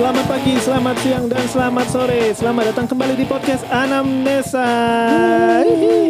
[0.00, 2.22] Selamat pagi, selamat siang, dan selamat sore.
[2.32, 4.72] Selamat datang kembali di podcast Anamnesa.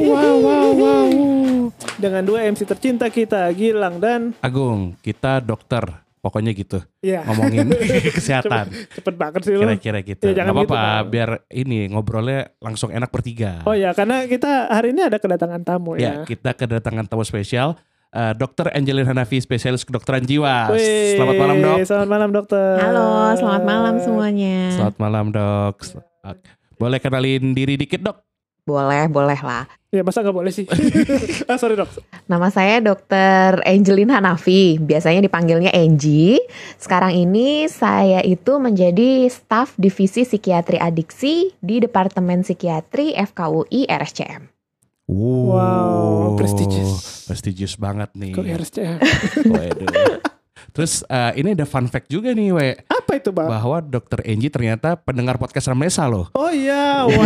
[0.07, 1.11] Wow, wow, wow.
[1.99, 6.79] Dengan dua MC tercinta kita, Gilang dan Agung, kita dokter, pokoknya gitu.
[7.01, 7.73] ya Ngomongin
[8.17, 8.69] kesehatan.
[8.93, 9.57] cepet banget sih.
[9.57, 10.25] Kira-kira gitu.
[10.29, 13.65] Ya, jangan Gak apa-apa, gitu, biar ini ngobrolnya langsung enak bertiga.
[13.65, 16.29] Oh ya, karena kita hari ini ada kedatangan tamu ya, ya.
[16.29, 17.75] kita kedatangan tamu spesial.
[18.11, 20.69] eh, Dokter Angelin Hanafi, spesialis kedokteran jiwa.
[20.71, 21.77] Wih, Selamat malam dok.
[21.85, 22.75] Selamat malam dokter.
[22.77, 24.57] Halo, selamat malam semuanya.
[24.71, 25.75] Selamat malam dok.
[26.75, 28.17] Boleh kenalin diri dikit dok?
[28.71, 29.67] Boleh, boleh lah.
[29.91, 30.71] Ya masa nggak boleh sih?
[31.51, 31.91] ah sorry dok.
[32.31, 33.59] Nama saya Dr.
[33.67, 36.39] Angelin Hanafi, biasanya dipanggilnya Angie.
[36.79, 44.47] Sekarang ini saya itu menjadi staf divisi psikiatri adiksi di Departemen Psikiatri FKUI RSCM.
[45.11, 47.27] Wow, prestigious.
[47.27, 48.31] Prestigious banget nih.
[48.31, 48.99] Kok RSCM?
[49.51, 50.39] Waduh.
[50.71, 52.69] Terus eh, ini ada fun fact juga nih, we.
[52.89, 53.49] Apa itu bang?
[53.51, 56.31] bahwa Dokter Angie ternyata pendengar podcast Ramesa loh.
[56.33, 57.23] Oh iya, wow.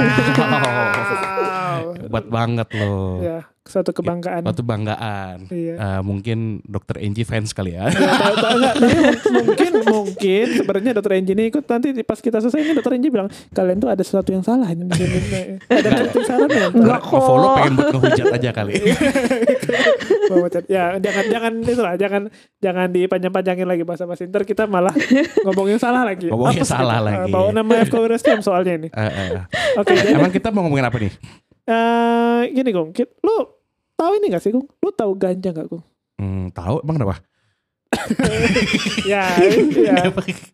[2.01, 3.21] Hebat banget loh.
[3.21, 4.45] ya, suatu kebanggaan.
[4.45, 5.49] Suatu banggaan.
[5.49, 5.75] Iya.
[5.75, 7.89] Eh, mungkin Dokter Angie fans kali ya.
[7.89, 7.97] Ya?
[8.37, 8.87] Tapi
[9.39, 13.27] mungkin mungkin sebenarnya dokter Enji ini ikut nanti pas kita selesai ini dokter Enji bilang
[13.51, 14.85] kalian tuh ada sesuatu yang salah ini
[15.67, 15.89] ada
[16.21, 17.17] saran ya Enggak kok.
[17.17, 18.75] follow pengen buat ngehujat aja kali.
[20.27, 20.65] Bawa cat.
[20.67, 22.23] ya jangan jangan itu lah jangan
[22.59, 24.93] jangan dipanjang-panjangin lagi bahasa bahasa Inter kita malah
[25.43, 27.07] ngomongin salah lagi Ngomongin sih salah itu?
[27.07, 27.21] lagi.
[27.23, 29.31] Eh, bawa nama FK Rescam soalnya ini Eh, eh.
[29.75, 31.13] oke Emang kita mau ngomongin apa nih?
[31.65, 33.54] eh, gini Kit- lu
[34.05, 37.17] tahu ini gak sih Gung lu tahu ganja gak Gung Hmm, tahu emang kenapa?
[39.05, 39.23] ya
[39.87, 39.95] ya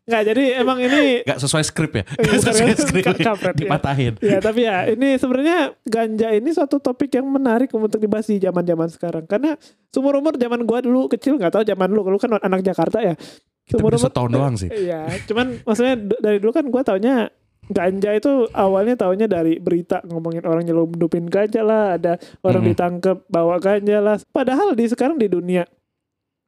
[0.04, 2.04] nggak jadi emang ini Gak sesuai skrip ya?
[2.14, 3.04] Iya, Gak sesuai skrip.
[3.16, 3.60] kampret, ya.
[3.60, 4.12] Dipatahin.
[4.20, 8.88] Ya tapi ya ini sebenarnya ganja ini suatu topik yang menarik untuk dibahas di zaman-zaman
[8.88, 9.56] sekarang karena
[9.88, 13.14] seumur umur zaman gua dulu kecil nggak tahu zaman lu lu kan anak Jakarta ya
[13.62, 14.68] Kita baru setahun doang sih.
[14.68, 17.30] Iya cuman maksudnya dari dulu kan gua taunya
[17.70, 22.70] ganja itu awalnya taunya dari berita ngomongin orang nyelundupin ganja lah ada orang Mm-mm.
[22.74, 25.62] ditangkap bawa ganja lah padahal di sekarang di dunia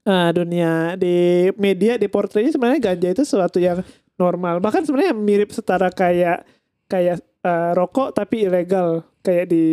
[0.03, 3.81] eh, dunia di media di portraynya sebenarnya ganja itu sesuatu yang
[4.19, 6.43] normal bahkan sebenarnya mirip setara kayak
[6.87, 9.65] kayak eh, rokok tapi ilegal kayak di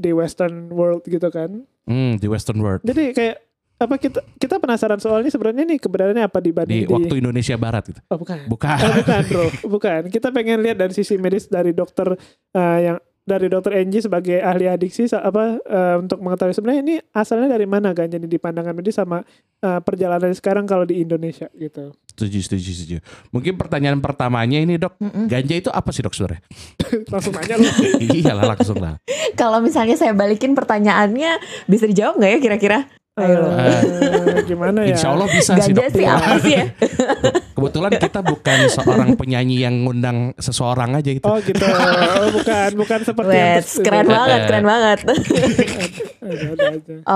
[0.00, 2.80] di western world gitu kan Hmm, di Western World.
[2.80, 3.43] jadi kayak
[3.74, 8.00] apa kita kita penasaran soalnya sebenarnya nih keberadaannya apa dibanding Di waktu Indonesia Barat gitu.
[8.06, 8.78] oh bukan Bukan.
[8.78, 10.00] Oh, bukan bro, bukan.
[10.08, 12.14] Kita pengen lihat dari sisi medis dari dokter
[12.54, 17.50] eh, yang dari dokter Enji sebagai ahli adiksi apa eh, untuk mengetahui sebenarnya ini asalnya
[17.50, 19.24] dari mana ganja ini di pandangan medis sama
[19.58, 21.90] eh, perjalanan sekarang kalau di Indonesia gitu.
[22.14, 22.96] Setuju, setuju, setuju.
[23.34, 25.26] Mungkin pertanyaan pertamanya ini dok, Mm-mm.
[25.26, 26.46] ganja itu apa sih dok sebenarnya?
[27.12, 27.66] Langsung aja lu.
[28.22, 29.02] Iyalah langsung lah.
[29.34, 32.78] Kalau misalnya saya balikin pertanyaannya, bisa dijawab nggak ya kira-kira?
[33.14, 33.46] Ayo.
[33.46, 34.98] Eh, gimana ya?
[34.98, 35.94] Insya Allah bisa sih Ganja dok.
[35.94, 36.66] sih apa sih ya?
[37.54, 41.22] Kebetulan kita bukan seorang penyanyi yang ngundang seseorang aja gitu.
[41.22, 41.62] Oh gitu.
[41.62, 44.98] Oh, bukan, bukan seperti yang Wes, keren banget, keren banget.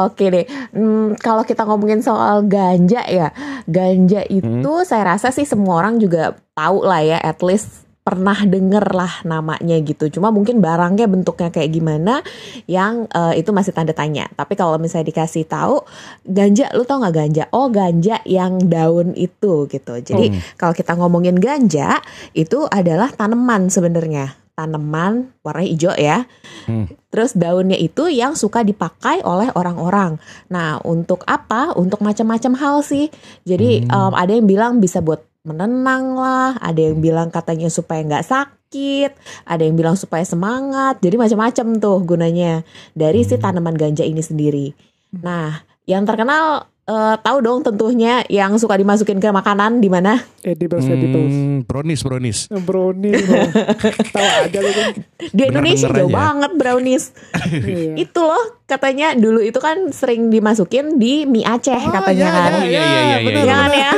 [0.06, 3.34] Oke deh, Hmm, kalau kita ngomongin soal ganja ya,
[3.66, 8.88] ganja itu saya rasa sih semua orang juga tahu lah ya, at least pernah denger
[8.96, 10.08] lah namanya gitu.
[10.08, 12.24] Cuma mungkin barangnya bentuknya kayak gimana
[12.64, 14.32] yang eh, itu masih tanda tanya.
[14.32, 15.84] Tapi kalau misalnya dikasih tahu
[16.24, 17.44] ganja, lu tau nggak ganja?
[17.52, 19.94] Oh ganja yang daun itu gitu.
[20.00, 20.40] Jadi Hmm.
[20.56, 22.00] kalau kita ngomongin ganja
[22.32, 26.24] itu adalah tanaman sebenarnya, tanaman warna hijau ya.
[26.64, 26.88] Hmm.
[27.12, 30.16] Terus daunnya itu yang suka dipakai oleh orang-orang.
[30.48, 31.76] Nah, untuk apa?
[31.76, 33.12] Untuk macam-macam hal sih.
[33.44, 33.92] Jadi Hmm.
[33.92, 39.10] em, ada yang bilang bisa buat menenang lah, ada yang bilang katanya supaya nggak sakit,
[39.44, 40.98] ada yang bilang supaya semangat.
[41.00, 42.62] Jadi macam-macam tuh gunanya
[42.92, 43.42] dari si Hmm.
[43.42, 44.74] tanaman ganja ini sendiri.
[45.14, 50.24] Nah, yang terkenal eh, tahu dong tentunya yang suka dimasukin ke makanan di mana?
[50.40, 51.28] Edibles, edibles.
[51.28, 52.38] Hmm, brownies, brownies.
[52.48, 53.44] Brownie, bro.
[54.16, 54.88] tahu aja lu kan.
[55.28, 56.16] Di Indonesia jauh aja.
[56.16, 57.04] banget brownies.
[57.44, 57.92] Iya.
[57.92, 62.52] Itu loh katanya dulu itu kan sering dimasukin di mie Aceh Oh, katanya iya, kan.
[62.52, 63.90] Oh, iya, iya, iya, benar, Ya kan ya.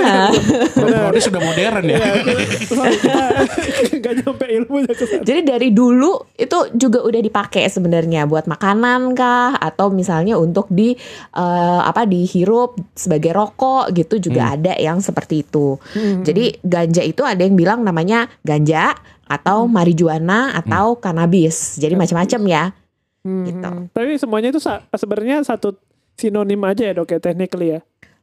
[1.19, 1.99] Sudah modern ya.
[1.99, 2.13] Iya,
[2.71, 4.93] kita nggak nyampe ilmunya.
[5.27, 10.95] Jadi dari dulu itu juga udah dipakai sebenarnya buat makanan kah atau misalnya untuk di
[11.35, 15.83] eh, apa dihirup sebagai rokok gitu juga ada yang seperti itu.
[16.23, 18.95] Jadi ganja itu ada yang bilang namanya ganja
[19.27, 21.75] atau marijuana atau kanabis.
[21.83, 22.65] Jadi macam-macam ya.
[23.21, 23.71] Hmm, Gitu.
[23.93, 25.77] Tapi semuanya itu sa- sebenarnya satu
[26.17, 27.81] sinonim aja ya dok ya technically ya.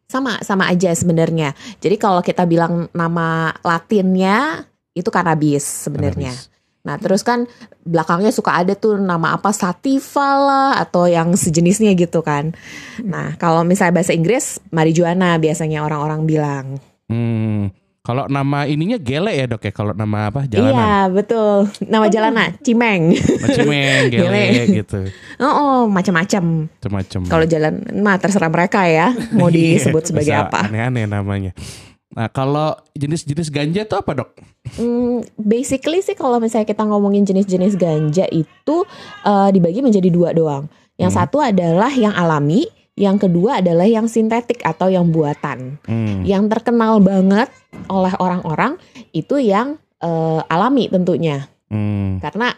[0.07, 1.51] sama sama aja sebenarnya.
[1.83, 4.63] Jadi kalau kita bilang nama latinnya
[4.95, 6.31] itu cannabis sebenarnya.
[6.87, 7.43] Nah, terus kan
[7.83, 12.55] belakangnya suka ada tuh nama apa sativa lah atau yang sejenisnya gitu kan.
[13.03, 16.65] Nah, kalau misalnya bahasa Inggris marijuana biasanya orang-orang bilang.
[17.11, 17.75] Hmm.
[18.07, 21.67] Kalau nama ininya gele ya dok ya kalau nama apa Iya, jalanan betul.
[21.83, 23.11] Nama jalanan Cimeng.
[23.45, 24.45] Cimeng, gele Gele.
[24.73, 24.99] gitu
[25.37, 26.71] Oh, oh macam-macam.
[26.71, 30.65] macam-macam Kalau jalan mah terserah mereka ya mau disebut sebagai Iya, apa.
[30.65, 31.51] aneh-aneh namanya
[32.09, 34.31] nah kalau jenis-jenis ganja itu apa dok
[34.73, 38.75] Hmm, basically sih kalau misalnya kita ngomongin jenis-jenis ganja itu
[39.21, 40.67] eh, dibagi menjadi dua doang.
[40.95, 41.19] Yang Hmm.
[41.21, 45.77] satu adalah yang alami, yang kedua adalah yang sintetik atau yang buatan.
[45.85, 46.25] Hmm.
[46.25, 47.53] Yang terkenal banget
[47.87, 48.81] oleh orang-orang
[49.13, 51.45] itu yang eh, alami tentunya.
[51.69, 52.17] Hmm.
[52.17, 52.57] Karena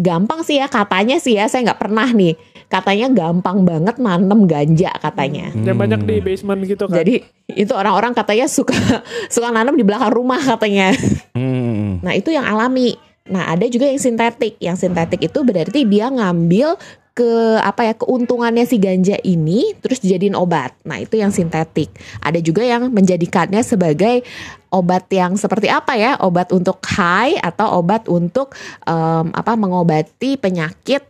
[0.00, 2.34] gampang sih ya katanya sih ya saya nggak pernah nih
[2.72, 5.52] katanya gampang banget nanem ganja katanya.
[5.52, 6.24] Yang banyak di Hmm.
[6.26, 6.96] basement gitu kan.
[7.04, 7.14] Jadi
[7.54, 8.74] itu orang-orang katanya suka
[9.34, 10.96] suka nanam di belakang rumah katanya.
[11.36, 12.00] Hmm.
[12.00, 12.96] Nah, itu yang alami.
[13.24, 14.60] Nah, ada juga yang sintetik.
[14.60, 16.76] Yang sintetik itu berarti dia ngambil
[17.14, 20.74] ke apa ya keuntungannya si ganja ini terus dijadiin obat.
[20.82, 21.94] Nah, itu yang sintetik.
[22.18, 24.26] Ada juga yang menjadikannya sebagai
[24.74, 26.18] obat yang seperti apa ya?
[26.18, 31.02] Obat untuk high atau obat untuk em, apa mengobati penyakit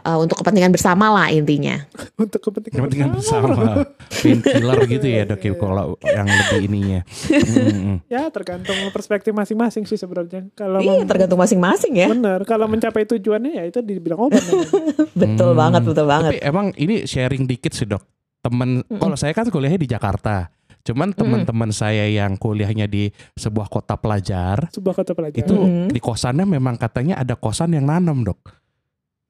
[0.00, 1.82] eh, untuk kepentingan bersama lah intinya.
[2.16, 7.00] Untuk kepentingan, kepentingan bersama painkiller gitu ya dok ya kalau yang lebih ininya
[7.48, 7.98] Hmm.
[8.06, 10.46] Ya tergantung perspektif masing-masing sih sebenarnya.
[10.52, 12.06] Kalau Iya, tergantung masing-masing ya.
[12.06, 14.38] benar, kalau mencapai tujuannya ya itu dibilang obat.
[14.44, 14.94] namanya.
[15.12, 15.58] Betul Hmm.
[15.58, 16.32] banget, betul banget.
[16.32, 18.04] Tapi emang ini sharing dikit sih dok.
[18.38, 18.98] Temen, Mm-mm.
[18.98, 20.46] kalau saya kan kuliahnya di Jakarta.
[20.82, 25.42] Cuman teman-teman saya yang kuliahnya di sebuah kota pelajar Sebuah kota pelajaran.
[25.44, 25.86] itu Mm-mm.
[25.92, 28.40] di kosannya memang katanya ada kosan yang nanam dok.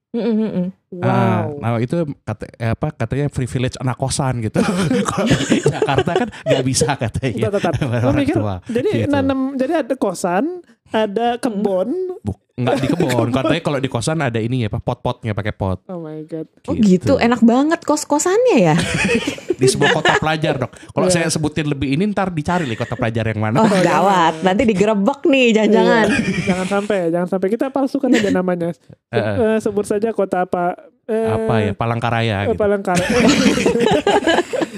[0.09, 0.67] Mm, mm, mm, mm.
[1.05, 1.61] Ah, wow.
[1.61, 4.57] nah itu kata, eh, apa katanya privilege anak kosan gitu.
[5.77, 7.53] Jakarta kan nggak bisa katanya.
[7.53, 8.13] Tetap, tetap.
[8.17, 8.41] Mikir,
[8.73, 9.13] jadi gitu.
[9.13, 12.17] nanam, jadi ada kosan, ada kebun.
[12.25, 13.27] Buk- nggak di kebun.
[13.31, 15.79] Katanya kalau di kosan ada ini ya, apa pot-potnya pakai pot.
[15.87, 16.47] Oh my god.
[16.67, 18.75] Oh gitu, enak banget kos-kosannya ya.
[19.59, 20.71] Di sebuah kota pelajar dok.
[20.71, 21.15] Kalau Iya.
[21.19, 23.59] saya sebutin lebih ini ntar dicari nih kota pelajar yang mana.
[23.59, 26.07] Oh gawat, nanti digerebek nih jangan-jangan.
[26.07, 26.19] Iya.
[26.47, 28.69] jangan sampai, jangan sampai kita palsukan aja namanya.
[29.09, 29.35] Eh, eh.
[29.35, 30.77] Eh, sebut saja kota apa?
[31.03, 32.61] Eh, apa ya Palangkaraya eh, gitu.
[32.61, 33.09] Palangkaraya.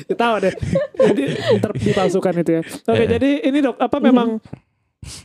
[0.08, 0.54] Ya, tahu deh.
[0.98, 1.24] Jadi
[1.60, 2.62] ntar dipalsukan itu ya.
[2.64, 3.08] Oke, Eh.
[3.12, 4.40] jadi ini dok, apa memang?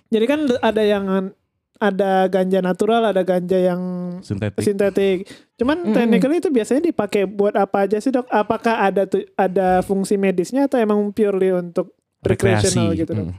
[0.08, 1.04] Jadi kan ada yang
[1.76, 3.80] ada ganja natural, ada ganja yang
[4.20, 4.62] Sintetik.
[4.64, 5.18] sintetik.
[5.56, 5.94] Cuman Mm-mm.
[5.94, 8.26] technically itu biasanya dipakai buat apa aja sih dok?
[8.28, 11.92] Apakah ada tuh ada fungsi medisnya atau emang purely untuk
[12.24, 12.72] rekreasi.
[12.72, 13.28] recreational gitu dok?
[13.28, 13.36] Hmm.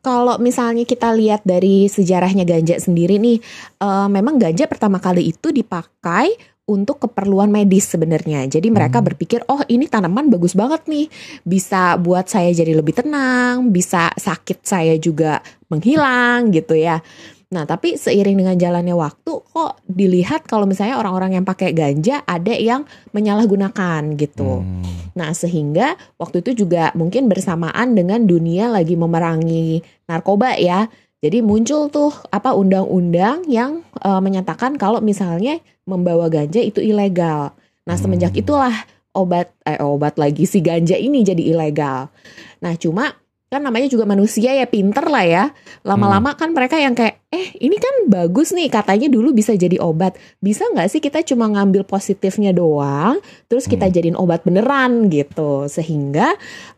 [0.00, 3.36] Kalau misalnya kita lihat dari sejarahnya ganja sendiri nih,
[3.76, 6.32] eh, memang ganja pertama kali itu dipakai
[6.66, 8.42] untuk keperluan medis sebenarnya.
[8.50, 9.06] Jadi mereka Hmm.
[9.06, 11.06] berpikir, oh ini tanaman bagus banget nih,
[11.46, 15.38] bisa buat saya jadi lebih tenang, bisa sakit saya juga
[15.72, 17.02] menghilang gitu ya.
[17.46, 22.54] Nah tapi seiring dengan jalannya waktu, kok dilihat kalau misalnya orang-orang yang pakai ganja ada
[22.54, 22.82] yang
[23.14, 24.66] menyalahgunakan gitu.
[24.66, 25.06] Hmm.
[25.16, 30.92] Nah, sehingga waktu itu juga mungkin bersamaan dengan dunia lagi memerangi narkoba ya.
[31.24, 35.56] Jadi muncul tuh apa undang-undang yang eh, menyatakan kalau misalnya
[35.88, 37.56] membawa ganja itu ilegal.
[37.88, 38.42] Nah, semenjak Hmm.
[38.44, 38.76] itulah
[39.16, 42.12] obat eh obat lagi si ganja ini jadi ilegal.
[42.60, 43.16] Nah, cuma
[43.46, 45.44] kan namanya juga manusia ya pinter lah ya.
[45.86, 50.18] Lama-lama kan mereka yang kayak eh ini kan bagus nih katanya dulu bisa jadi obat.
[50.42, 53.94] Bisa nggak sih kita cuma ngambil positifnya doang terus kita Hmm.
[53.94, 56.34] jadiin obat beneran gitu sehingga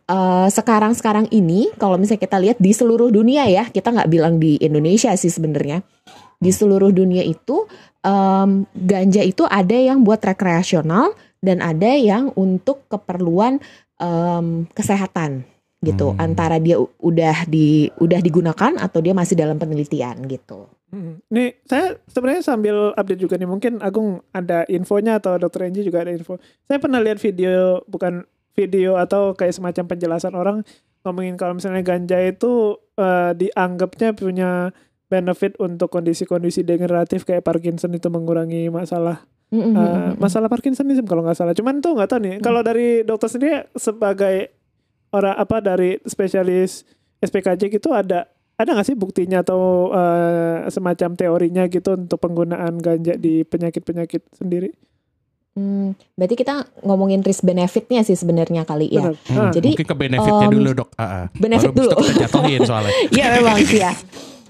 [0.09, 4.61] eh, sekarang-sekarang ini kalau misalnya kita lihat di seluruh dunia ya kita nggak bilang di
[4.61, 5.81] Indonesia sih sebenarnya
[6.39, 7.67] di seluruh dunia itu
[8.07, 13.59] em, ganja itu ada yang buat rekreasional dan ada yang untuk keperluan
[13.99, 15.43] em, kesehatan
[15.79, 16.19] gitu Hmm.
[16.19, 20.67] antara dia udah di udah digunakan atau dia masih dalam penelitian gitu.
[20.91, 21.23] Hmm.
[21.31, 26.03] Nih, saya sebenarnya sambil update juga nih, mungkin Agung ada infonya atau Dokter Enji juga
[26.03, 26.41] ada info.
[26.67, 28.25] Saya pernah lihat video, bukan
[28.57, 30.67] video atau kayak semacam penjelasan orang
[31.07, 34.75] ngomongin kalau misalnya ganja itu eh, dianggapnya punya
[35.07, 40.13] benefit untuk kondisi-kondisi degeneratif kayak Parkinson itu mengurangi masalah Mm, mm, mm, mm, mm.
[40.21, 41.57] masalah Parkinsonism kalau nggak salah.
[41.57, 42.37] Cuman tuh nggak tahu nih.
[42.45, 44.58] Kalau dari dokter sendiri sebagai
[45.13, 46.85] orang apa dari spesialis
[47.19, 53.15] SPKJ gitu ada ada nggak sih buktinya atau eh, semacam teorinya gitu untuk penggunaan ganja
[53.15, 54.75] di penyakit-penyakit sendiri?
[55.59, 59.11] Hmm, berarti kita ngomongin risk benefitnya sih sebenarnya kali ya.
[59.11, 59.15] Benar.
[59.27, 59.51] Hmm.
[59.51, 60.89] Jadi, mungkin ke benefitnya em, dulu dok.
[60.95, 61.27] Ah.
[61.35, 61.99] benefit dulu.
[61.99, 62.95] kita jatuhin soalnya.
[63.19, 63.93] Iya memang sih ya.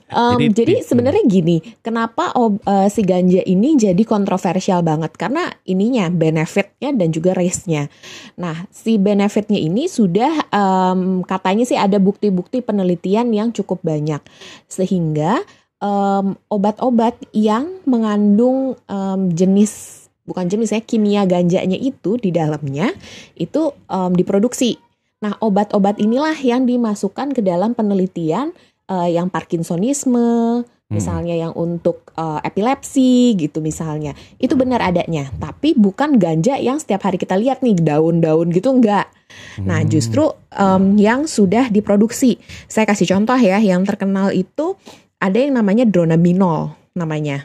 [0.08, 5.12] Em, Jadi- jadi di- sebenarnya gini, kenapa ob- eh, si ganja ini jadi kontroversial banget?
[5.20, 7.92] Karena ininya benefitnya dan juga risknya.
[8.40, 14.24] Nah, si benefitnya ini sudah em, katanya sih ada bukti-bukti penelitian yang cukup banyak,
[14.64, 15.44] sehingga
[15.78, 22.92] em, obat-obat yang mengandung em, jenis bukan jenis ya kimia ganjanya itu di dalamnya
[23.36, 24.80] itu em, diproduksi.
[25.18, 28.54] Nah, obat-obat inilah yang dimasukkan ke dalam penelitian
[28.88, 30.96] eh, yang Parkinsonisme, Hmm.
[30.96, 34.16] misalnya yang untuk eh, epilepsi gitu misalnya.
[34.40, 39.12] Itu benar adanya, tapi bukan ganja yang setiap hari kita lihat nih daun-daun gitu enggak.
[39.60, 39.90] Nah, Hmm.
[39.92, 42.40] justru em, yang sudah diproduksi.
[42.66, 44.74] Saya kasih contoh ya, yang terkenal itu
[45.20, 47.44] ada yang namanya dronabinol namanya.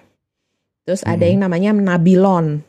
[0.88, 1.32] Terus ada Hmm.
[1.36, 2.64] yang namanya nabilon,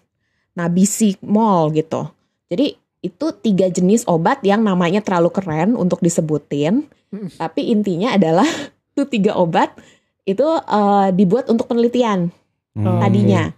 [0.59, 2.11] nabisimol gitu.
[2.51, 6.89] Jadi itu tiga jenis obat yang namanya terlalu keren untuk disebutin.
[7.43, 8.47] Tapi intinya adalah
[8.93, 9.75] itu tiga obat
[10.25, 12.31] itu eh, dibuat untuk penelitian
[12.75, 12.99] Hmm.
[12.99, 13.55] tadinya.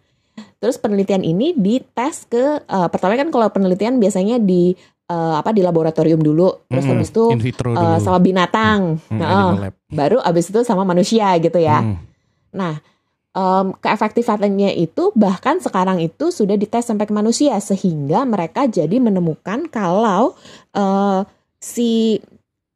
[0.61, 5.65] Terus penelitian ini dites ke eh, pertama kan kalau penelitian biasanya di eh, apa di
[5.65, 7.97] laboratorium dulu, terus Hmm, habis itu dulu.
[7.99, 9.75] sama binatang, Hmm, Nah, lab.
[9.89, 11.81] baru abis itu sama manusia gitu ya.
[11.81, 11.97] Hmm.
[12.53, 12.75] Nah,
[13.33, 19.65] em, keefektifannya itu bahkan sekarang itu sudah dites sampai ke manusia sehingga mereka jadi menemukan
[19.67, 20.37] kalau
[20.73, 21.21] eh,
[21.57, 22.21] si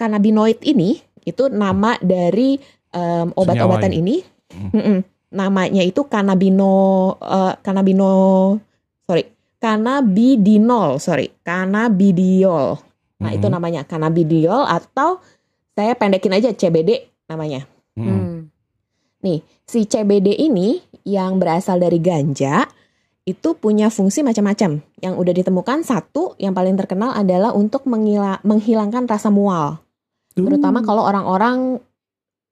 [0.00, 0.97] kanabinoid ini
[1.28, 2.57] itu nama dari
[2.90, 4.73] em, obat-obatan ini, Hmm.
[4.73, 4.99] Mm-mm.
[5.30, 8.11] namanya itu kanabino eh, kanabino
[9.07, 9.28] sorry
[9.62, 12.80] kanabidinol sorry kanabidiol.
[13.21, 13.54] Nah itu Hmm.
[13.54, 15.21] namanya kanabidiol atau
[15.76, 17.69] saya pendekin aja CBD namanya.
[17.95, 18.09] Hmm.
[18.09, 18.37] Hmm.
[19.21, 22.64] Nih, si CBD ini yang berasal dari ganja
[23.28, 24.80] itu punya fungsi macam-macam.
[24.99, 29.78] Yang udah ditemukan satu yang paling terkenal adalah untuk menghilangkan rasa mual.
[30.43, 30.87] Terutama Uh.
[30.87, 31.59] kalau orang-orang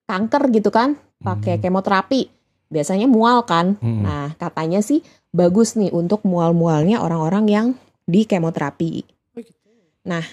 [0.04, 1.62] kanker gitu kan, pakai Hmm.
[1.62, 2.28] kemoterapi.
[2.68, 3.76] Biasanya mual kan.
[3.80, 4.04] Hmm.
[4.04, 7.66] Nah, katanya sih bagus nih untuk mual-mualnya orang-orang yang
[8.04, 9.04] di kemoterapi.
[9.34, 9.68] Oh, gitu.
[10.04, 10.24] Nah,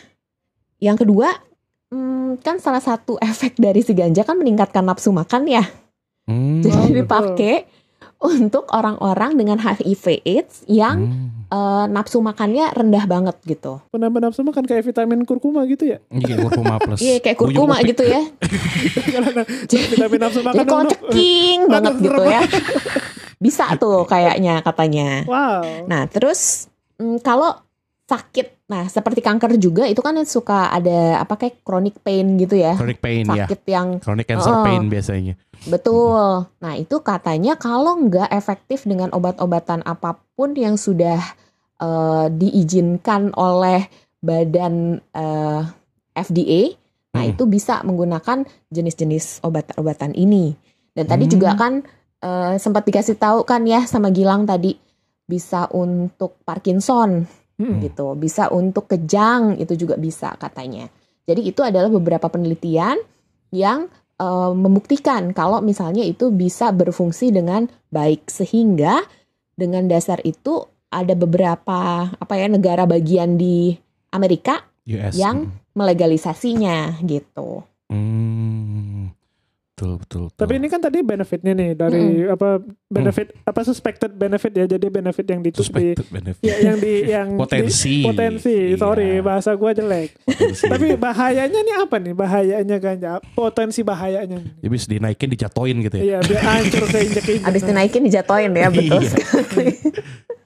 [0.78, 1.32] yang kedua,
[1.92, 5.64] hmm, kan salah satu efek dari si ganja kan meningkatkan nafsu makan ya.
[6.26, 6.60] Hmm.
[6.60, 7.54] Jadi Oh, dipakai
[8.18, 11.30] untuk orang-orang dengan HIV AIDS yang Hmm.
[11.46, 13.84] eh, nafsu makannya rendah banget gitu.
[13.92, 16.02] Penambah nafsu makan kayak vitamin kurkuma gitu ya.
[16.10, 17.00] Iya, kurkuma plus.
[17.00, 18.22] Iya kayak kurkuma gitu ya.
[19.94, 20.56] vitamin nafsu makan.
[20.58, 22.42] Jadi kalau ceking banget gitu ya.
[23.46, 25.28] Bisa tuh kayaknya katanya.
[25.28, 25.86] Wow.
[25.86, 27.54] Nah, terus mm, kalau
[28.06, 32.78] sakit, nah seperti kanker juga itu kan suka ada apa kayak chronic pain gitu ya.
[32.78, 33.50] Chronic pain ya.
[33.50, 34.62] Sakit yang Chronic cancer Oh.
[34.62, 35.34] pain biasanya.
[35.66, 36.46] betul.
[36.62, 41.18] Nah, itu katanya kalau nggak efektif dengan obat-obatan apa pun yang sudah
[41.76, 45.62] eh, diizinkan oleh badan eh,
[46.14, 46.62] FDA,
[47.12, 47.34] nah Hmm.
[47.34, 50.56] itu bisa menggunakan jenis-jenis obat-obatan ini.
[50.92, 51.34] Dan tadi Hmm.
[51.34, 51.74] juga kan
[52.22, 54.78] eh, sempat dikasih tahu kan ya sama Gilang tadi
[55.22, 57.80] bisa untuk Parkinson Hmm.
[57.80, 60.92] gitu, bisa untuk kejang itu juga bisa katanya.
[61.26, 63.00] Jadi itu adalah beberapa penelitian
[63.56, 63.88] yang
[64.20, 69.04] eh, membuktikan kalau misalnya itu bisa berfungsi dengan baik sehingga
[69.56, 73.76] dengan dasar itu ada beberapa apa ya negara bagian di
[74.12, 75.16] Amerika US.
[75.16, 77.68] Yang- melegalisasinya gitu.
[77.92, 78.55] Hmm.
[79.76, 80.40] Betul, betul, betul.
[80.40, 84.64] Tapi ini kan tadi benefitnya nih dari apa benefit apa suspected benefit ya.
[84.66, 86.40] Jadi benefit yang di, di suspected benefit.
[86.40, 87.96] ya, yang di yang di- Potensi.
[88.02, 88.56] potensi.
[88.72, 88.80] Iya.
[88.80, 90.16] Sorry bahasa gua jelek.
[90.24, 90.64] Potensi.
[90.64, 92.14] Tapi bahayanya nih apa nih?
[92.14, 93.20] Bahayanya ganja.
[93.30, 94.40] Potensi bahayanya.
[94.58, 96.04] Ya bisa dinaikin dijatuhin gitu ya.
[96.08, 97.44] Iya, biar hancur keinjek-injek.
[97.44, 99.12] Abis dinaikin dijatoin ya betul Iya.
[99.12, 99.66] sekali.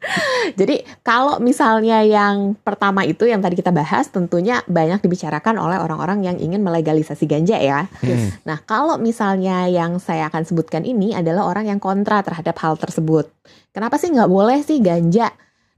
[0.59, 6.25] Jadi kalau misalnya yang pertama itu yang tadi kita bahas tentunya banyak dibicarakan oleh orang-orang
[6.25, 7.85] yang ingin melegalisasi ganja ya.
[8.01, 8.33] Hmm.
[8.43, 13.29] Nah kalau misalnya yang saya akan sebutkan ini adalah orang yang kontra terhadap hal tersebut.
[13.69, 15.29] Kenapa sih nggak boleh sih ganja?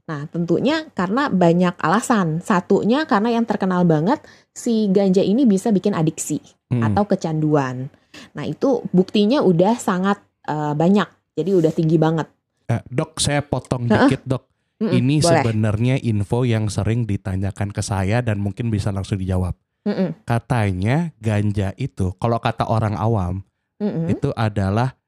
[0.08, 2.40] Nah tentunya karena banyak alasan.
[2.40, 4.18] Satunya karena yang terkenal banget
[4.50, 6.40] si ganja ini bisa bikin adiksi
[6.72, 6.80] Hmm.
[6.88, 7.92] atau kecanduan.
[8.32, 10.16] Nah itu buktinya udah sangat
[10.48, 11.04] eh, banyak.
[11.36, 12.28] Jadi udah tinggi banget.
[12.68, 14.08] Eh, dok, saya potong Heeh.
[14.10, 14.44] dikit dok.
[14.82, 15.26] Mm-mm, Ini boleh.
[15.30, 19.54] sebenarnya info yang sering ditanyakan ke saya dan mungkin bisa langsung dijawab.
[19.86, 23.46] Mm-mm, Katanya ganja itu, kalau kata orang awam,
[23.78, 24.10] mm-mm.
[24.10, 24.98] itu adalah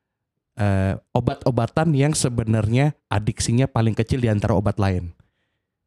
[0.55, 5.11] eh, obat-obatan yang sebenarnya adiksinya paling kecil di antara obat lain.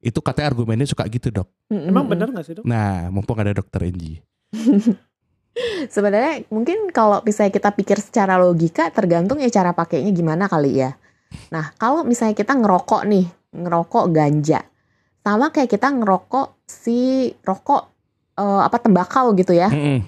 [0.03, 1.47] Itu katanya argumennya suka gitu dok.
[1.71, 2.63] Emang benar nggak sih dok?
[2.67, 4.19] Nah, mumpung ada dokter Enji.
[5.89, 10.95] Sebenarnya mungkin kalau misalnya kita pikir secara logika tergantung ya cara pakainya gimana kali ya.
[11.53, 14.63] Nah kalau misalnya kita ngerokok nih, ngerokok ganja,
[15.23, 17.81] sama kayak kita ngerokok si rokok
[18.39, 19.67] eh, apa tembakau gitu ya.
[19.67, 20.03] Mm-mm.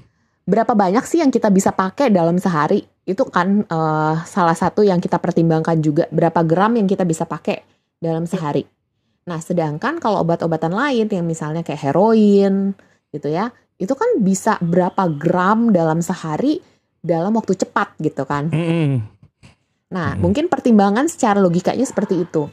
[0.49, 2.81] Berapa banyak sih yang kita bisa pakai dalam sehari?
[3.03, 7.61] Itu kan eh, salah satu yang kita pertimbangkan juga berapa gram yang kita bisa pakai
[7.99, 8.63] dalam sehari.
[9.27, 12.73] Nah, sedangkan kalau obat-obatan lain yang misalnya kayak heroin
[13.13, 16.63] gitu ya, itu kan bisa berapa gram dalam sehari
[17.03, 18.49] dalam waktu cepat gitu kan.
[18.49, 19.18] Mm-mm.
[19.89, 20.21] Nah, Hmm.
[20.21, 22.45] mungkin pertimbangan secara logikanya seperti itu.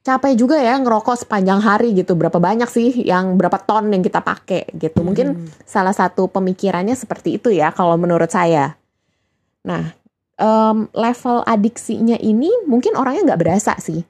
[0.00, 2.16] Capek juga ya ngerokok sepanjang hari gitu.
[2.16, 5.04] Berapa banyak sih yang berapa ton yang kita pakai gitu.
[5.04, 5.46] Mungkin Hmm.
[5.68, 8.80] salah satu pemikirannya seperti itu ya kalau menurut saya.
[9.60, 9.92] Nah,
[10.40, 14.00] em, level adiksinya ini mungkin orangnya nggak berasa sih.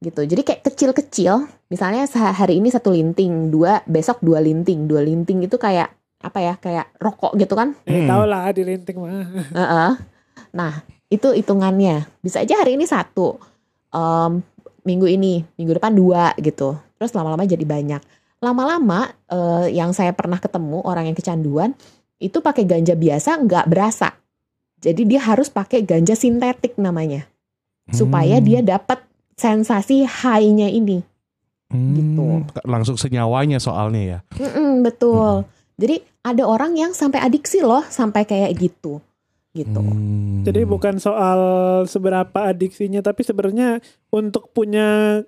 [0.00, 0.24] Gitu.
[0.24, 1.44] Jadi kayak kecil-kecil.
[1.68, 4.88] Misalnya hari ini satu linting, dua besok dua linting.
[4.88, 5.92] Dua linting itu kayak
[6.24, 6.54] apa ya?
[6.56, 7.76] Kayak rokok gitu kan?
[7.84, 8.08] Eh, Hmm.
[8.08, 9.28] tau lah di linting mah.
[9.52, 9.90] Heeh.
[10.56, 10.80] Nah,
[11.10, 12.06] itu hitungannya.
[12.22, 13.36] Bisa aja hari ini satu,
[13.90, 14.38] Em,
[14.86, 16.78] minggu ini, minggu depan dua gitu.
[16.94, 17.98] Terus lama-lama jadi banyak.
[18.38, 21.74] Lama-lama eh, yang saya pernah ketemu orang yang kecanduan
[22.22, 24.14] itu pakai ganja biasa nggak berasa.
[24.80, 27.26] Jadi dia harus pakai ganja sintetik namanya
[27.90, 28.46] supaya Hmm.
[28.46, 29.02] dia dapat
[29.34, 31.02] sensasi high-nya ini.
[31.74, 32.24] Hmm, gitu.
[32.64, 34.18] Langsung senyawanya soalnya ya.
[34.38, 35.44] Mm-mm, betul.
[35.80, 39.00] Jadi ada orang yang sampai adiksi loh, sampai kayak gitu,
[39.52, 39.80] gitu.
[39.80, 40.42] Hmm.
[40.42, 41.40] Jadi bukan soal
[41.84, 45.20] seberapa adiksinya, tapi sebenarnya untuk punya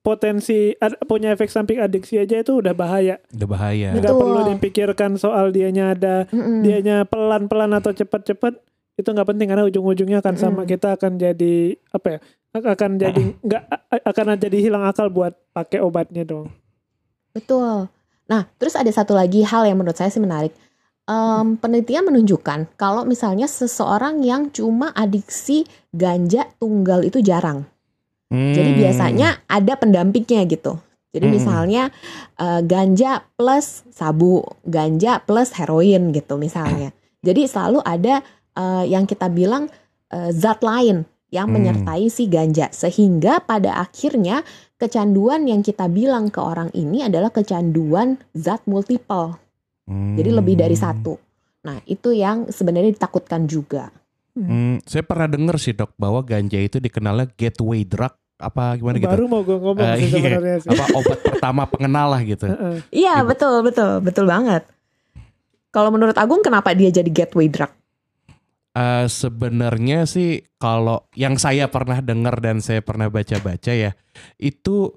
[0.00, 3.20] potensi ad- punya efek samping adiksi aja itu udah bahaya.
[3.30, 3.88] udah bahaya.
[3.92, 4.20] Nggak Betul.
[4.20, 6.62] perlu dipikirkan soal dianya ada Mm-mm.
[6.62, 8.56] dianya pelan-pelan atau cepat-cepat
[8.94, 10.68] itu nggak penting karena ujung-ujungnya akan sama Mm.
[10.68, 11.54] kita akan jadi
[11.92, 12.18] apa ya
[12.50, 13.62] akan jadi nggak
[14.02, 16.50] akan jadi hilang akal buat pakai obatnya dong.
[17.30, 17.86] Betul.
[18.26, 20.52] Nah, terus ada satu lagi hal yang menurut saya sih menarik.
[21.08, 27.64] Em, penelitian menunjukkan kalau misalnya seseorang yang cuma adiksi ganja tunggal itu jarang.
[28.28, 28.80] Jadi Hmm.
[28.84, 30.76] biasanya ada pendampingnya gitu.
[31.16, 31.34] Jadi Hmm.
[31.40, 31.82] misalnya
[32.36, 36.92] eh, ganja plus sabu, ganja plus heroin gitu misalnya.
[37.24, 38.20] Jadi selalu ada
[38.58, 39.72] eh, yang kita bilang
[40.12, 41.56] eh, zat lain yang Hmm.
[41.56, 44.44] menyertai si ganja sehingga pada akhirnya
[44.76, 49.47] kecanduan yang kita bilang ke orang ini adalah kecanduan zat multiple.
[49.88, 50.84] Jadi lebih dari Hmm.
[50.84, 51.14] satu.
[51.64, 53.88] Nah, itu yang sebenarnya ditakutkan juga.
[54.32, 59.10] Hmm, saya pernah dengar sih dok bahwa ganja itu dikenalnya gateway drug apa gimana gitu?
[59.10, 60.14] Baru mau gue ngomong Eh, sih iya.
[60.14, 60.70] sebenarnya sih.
[60.70, 62.46] Apa obat pertama pengenal lah gitu?
[62.46, 62.76] Heeh.
[62.94, 63.26] Iya, Ibu.
[63.26, 64.62] betul, betul, betul banget.
[65.68, 67.72] Kalau menurut Agung kenapa dia jadi gateway drug?
[68.72, 73.98] Eh, Sebenarnya sih kalau yang saya pernah dengar dan saya pernah baca-baca ya
[74.38, 74.94] itu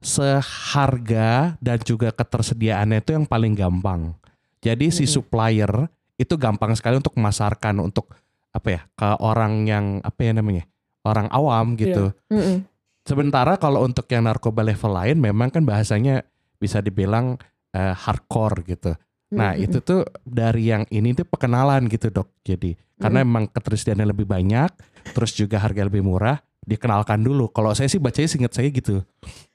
[0.00, 4.16] seharga dan juga ketersediaannya itu yang paling gampang.
[4.58, 5.70] Jadi si supplier
[6.18, 8.10] itu gampang sekali untuk memasarkan untuk
[8.50, 10.64] apa ya ke orang yang apa ya namanya
[11.06, 12.10] orang awam gitu.
[12.32, 12.66] Mm-mm.
[13.06, 16.26] Sementara kalau untuk yang narkoba level lain memang kan bahasanya
[16.58, 17.38] bisa dibilang
[17.72, 18.92] eh, hardcore gitu.
[19.32, 19.64] Nah Mm-mm.
[19.64, 22.34] itu tuh dari yang ini tuh perkenalan gitu dok.
[22.42, 24.70] Jadi karena emang ketersediaannya lebih banyak,
[25.14, 27.46] terus juga harga lebih murah, dikenalkan dulu.
[27.54, 29.06] Kalau saya sih bacanya singkat saya gitu.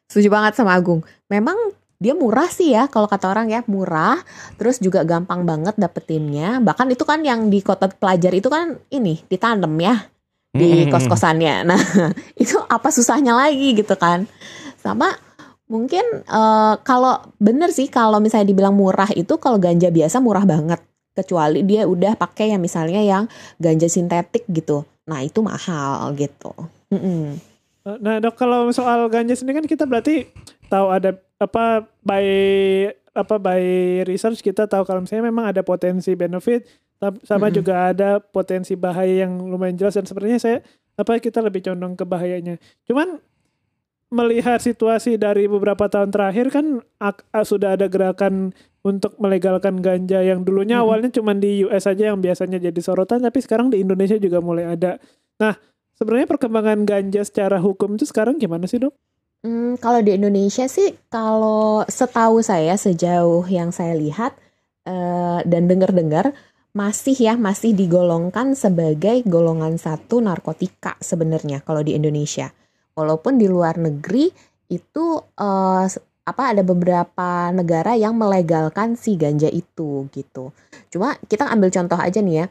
[0.08, 1.04] Setuju banget sama Agung.
[1.28, 4.20] Memang dia murah sih ya kalau kata orang ya murah
[4.60, 6.60] terus juga gampang banget dapetinnya.
[6.60, 10.12] Bahkan itu kan yang di kota pelajar itu kan ini ditanam ya
[10.52, 10.92] di Mm-mm.
[10.92, 11.64] kos-kosannya.
[11.72, 11.80] Nah
[12.36, 14.28] itu apa susahnya lagi gitu kan.
[14.76, 15.16] Sama
[15.72, 20.84] mungkin eh, kalau bener sih kalau misalnya dibilang murah itu kalau ganja biasa murah banget.
[21.14, 23.30] Kecuali dia udah pakai yang misalnya yang
[23.62, 24.84] ganja sintetik gitu.
[25.08, 26.52] Nah itu mahal gitu.
[26.92, 27.38] Mm-mm.
[27.84, 30.26] Nah dok kalau soal ganja sendiri kan kita berarti
[30.74, 32.26] tahu ada apa by
[33.14, 33.62] apa by
[34.10, 36.66] research kita tahu kalau misalnya memang ada potensi benefit
[37.28, 37.58] sama Mm-mm.
[37.62, 40.58] juga ada potensi bahaya yang lumayan jelas dan sebenarnya saya
[40.98, 42.56] apa kita lebih condong ke bahayanya.
[42.88, 43.20] Cuman
[44.14, 48.54] melihat situasi dari beberapa tahun terakhir kan ak- sudah ada gerakan
[48.86, 50.86] untuk melegalkan ganja yang dulunya Mm-mm.
[50.90, 54.70] awalnya cuma di US aja yang biasanya jadi sorotan tapi sekarang di Indonesia juga mulai
[54.78, 55.02] ada.
[55.42, 55.58] Nah,
[55.98, 58.94] sebenarnya perkembangan ganja secara hukum itu sekarang gimana sih, Dok?
[59.44, 64.32] Hmm, kalau di Indonesia sih, kalau setahu saya sejauh yang saya lihat
[64.88, 66.32] eh, dan dengar-dengar
[66.74, 72.50] masih ya masih digolongkan sebagai golongan satu narkotika sebenarnya kalau di Indonesia.
[72.96, 74.32] Walaupun di luar negeri
[74.72, 75.06] itu
[75.86, 80.56] s- apa ada beberapa negara yang melegalkan si ganja itu gitu.
[80.88, 82.46] Cuma kita ambil contoh aja nih ya,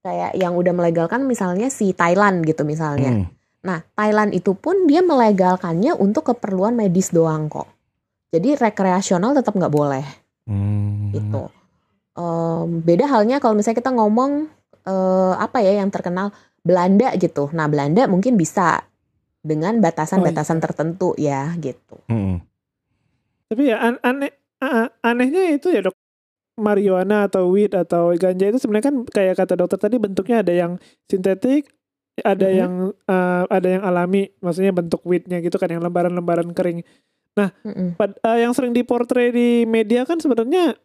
[0.00, 3.22] kayak yang udah melegalkan misalnya si Thailand gitu misalnya.
[3.22, 3.39] Hmm.
[3.60, 7.68] Nah, Thailand itu pun dia melegalkannya untuk keperluan medis doang kok.
[8.32, 10.06] Jadi rekreasional tetap nggak boleh
[10.48, 11.12] Hmm.
[11.12, 11.52] gitu.
[12.16, 14.48] Em, beda halnya kalau misalnya kita ngomong
[14.80, 16.32] eh, apa ya yang terkenal
[16.64, 17.52] Belanda gitu.
[17.52, 18.80] Nah, Belanda mungkin bisa
[19.40, 22.00] dengan batasan-batasan tertentu ya gitu.
[22.08, 22.40] Hmm.
[23.46, 24.32] Tapi ya an- aneh
[25.00, 25.96] anehnya itu ya, Dok.
[26.60, 30.72] marijuana atau weed atau ganja itu sebenarnya kan kayak kata dokter tadi bentuknya ada yang
[31.08, 31.72] sintetik,
[32.20, 32.56] ada Mhm.
[32.58, 36.82] yang eh, ada yang alami, maksudnya bentuk weednya gitu kan yang lembaran-lembaran kering.
[37.40, 37.96] Mm-mm.
[37.96, 40.76] Pad- eh, yang sering diportray di media kan sebenarnya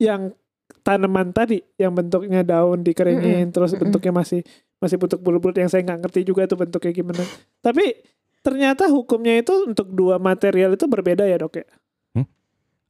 [0.00, 0.32] yang
[0.80, 3.92] tanaman tadi yang bentuknya daun dikeringin terus mm-mm.
[3.92, 4.40] bentuknya masih
[4.80, 7.22] masih bentuk bulat-bulat yang saya nggak ngerti juga tuh bentuknya gimana.
[7.60, 7.92] Tapi
[8.40, 11.66] ternyata hukumnya itu untuk dua material itu berbeda ya dok ya?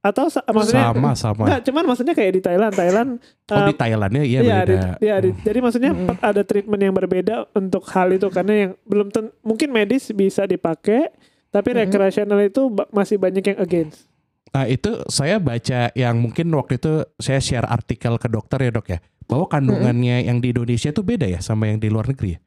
[0.03, 0.09] Hmm?
[0.09, 1.43] Atau sa- maksudnya sama sama.
[1.47, 3.11] Enggak, cuman maksudnya kayak di Thailand, Thailand
[3.47, 4.67] Oh eh, di Thailandnya iya Iya, beda.
[4.67, 5.41] di- iya, di- Hmm.
[5.41, 6.17] jadi maksudnya Mm-mm.
[6.21, 11.07] ada treatment yang berbeda untuk hal itu karena yang belum ten- mungkin medis bisa dipakai,
[11.49, 11.87] tapi Mm-mm.
[11.87, 14.11] recreational itu ba- masih banyak yang against.
[14.51, 18.87] Nah itu saya baca yang mungkin waktu itu saya share artikel ke dokter ya dok
[18.87, 22.41] ya bahwa kandungannya yang di Indonesia itu beda ya sama yang di luar negeri ya.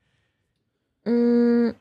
[1.04, 1.72] Hmm,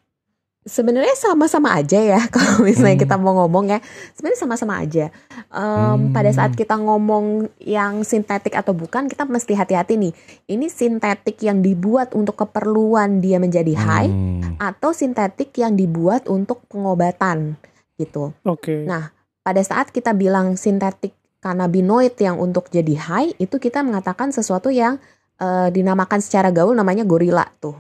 [0.64, 3.05] sebenarnya sama-sama aja ya kalau misalnya Hmm.
[3.05, 3.79] kita mau ngomong ya
[4.16, 5.12] sebenarnya sama-sama aja
[5.55, 6.11] Em, Hmm.
[6.11, 10.12] pada saat kita ngomong yang sintetik atau bukan kita mesti hati-hati nih
[10.48, 14.57] ini sintetik yang dibuat untuk keperluan dia menjadi high Hmm.
[14.59, 17.61] atau sintetik yang dibuat untuk pengobatan
[17.94, 18.83] gitu Oke.
[18.88, 24.72] Nah, pada saat kita bilang sintetik cannabinoid yang untuk jadi high itu kita mengatakan sesuatu
[24.72, 24.96] yang
[25.37, 27.77] eh, dinamakan secara gaul namanya gorila tuh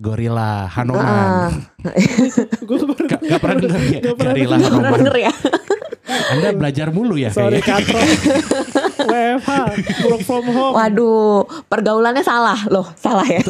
[0.00, 0.66] Gorilla.
[0.72, 1.68] Hanoman.
[2.64, 4.90] Gue baru Gak, gak pernah dengar ya Gak pernah Gorilla Hanoman.
[5.04, 5.32] denger ya
[6.32, 7.92] Anda belajar mulu ya sorry kayaknya.
[7.92, 8.00] katro.
[9.12, 9.50] WFH,
[10.08, 10.74] work from home.
[10.76, 13.40] Waduh, pergaulannya salah loh, salah ya.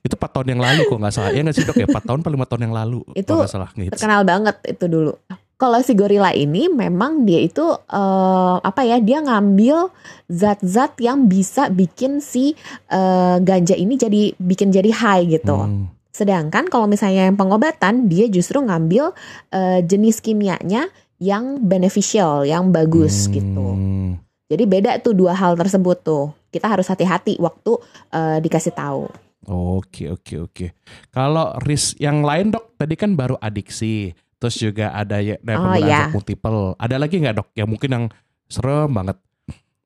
[0.00, 1.30] Itu 4 tahun yang lalu kok nggak salah.
[1.32, 3.00] Ya nggak sih dok ya 4 tahun atau 5 tahun yang lalu.
[3.12, 3.68] Itu salah.
[3.72, 5.12] Terkenal banget itu dulu.
[5.56, 9.00] Kalau si gorila ini memang dia itu eh, apa ya?
[9.00, 9.88] Dia ngambil
[10.28, 12.52] zat-zat yang bisa bikin si
[12.92, 15.56] eh, ganja ini jadi bikin jadi high gitu.
[15.56, 15.88] Hmm.
[16.12, 19.16] Sedangkan kalau misalnya yang pengobatan dia justru ngambil
[19.48, 23.72] eh, jenis kimianya yang beneficial, yang bagus gitu.
[23.72, 24.20] Hmm.
[24.52, 26.36] Jadi beda tuh dua hal tersebut tuh.
[26.52, 27.80] Kita harus hati-hati waktu
[28.12, 29.08] eh, dikasih tahu.
[29.46, 30.66] Oke oke oke.
[31.14, 35.74] Kalau risk yang lain dok, tadi kan baru adiksi, terus juga ada ya nah, Oh,
[35.74, 36.06] iya.
[36.06, 36.76] zat multiple.
[36.76, 37.48] Ada lagi nggak dok?
[37.52, 38.04] Yang mungkin yang
[38.46, 39.16] serem banget.